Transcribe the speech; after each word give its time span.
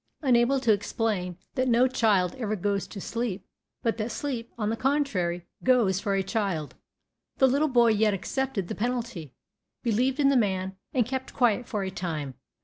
Unable 0.23 0.59
to 0.61 0.73
explain 0.73 1.37
that 1.53 1.67
no 1.67 1.87
child 1.87 2.33
ever 2.39 2.55
goes 2.55 2.87
to 2.87 2.99
sleep, 2.99 3.45
but 3.83 3.97
that 3.97 4.09
sleep, 4.11 4.51
on 4.57 4.71
the 4.71 4.75
contrary, 4.75 5.45
"goes" 5.63 5.99
for 5.99 6.15
a 6.15 6.23
child, 6.23 6.73
the 7.37 7.47
little 7.47 7.67
boy 7.67 7.89
yet 7.89 8.11
accepted 8.11 8.67
the 8.67 8.73
penalty, 8.73 9.35
believed 9.83 10.19
in 10.19 10.29
the 10.29 10.35
man, 10.35 10.75
and 10.91 11.05
kept 11.05 11.35
quiet 11.35 11.67
for 11.67 11.83
a 11.83 11.91
time. 11.91 12.33